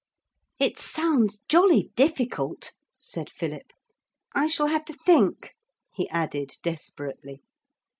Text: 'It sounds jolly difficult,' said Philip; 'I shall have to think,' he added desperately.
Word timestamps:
'It 0.57 0.79
sounds 0.79 1.39
jolly 1.47 1.91
difficult,' 1.95 2.71
said 2.99 3.29
Philip; 3.29 3.71
'I 4.33 4.47
shall 4.47 4.65
have 4.65 4.83
to 4.85 4.93
think,' 5.05 5.53
he 5.93 6.09
added 6.09 6.49
desperately. 6.63 7.43